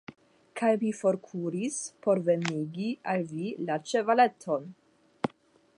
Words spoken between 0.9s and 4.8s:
forkuris, por venigi al vi la ĉevaleton.